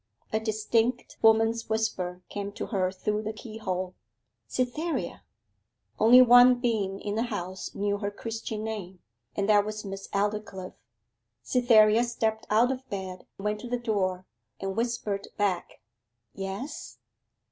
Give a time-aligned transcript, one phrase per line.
[0.33, 3.93] A distinct woman's whisper came to her through the keyhole:
[4.47, 5.23] 'Cytherea!'
[5.99, 9.01] Only one being in the house knew her Christian name,
[9.35, 10.73] and that was Miss Aldclyffe.
[11.43, 14.25] Cytherea stepped out of bed, went to the door,
[14.59, 15.81] and whispered back,
[16.33, 16.97] 'Yes?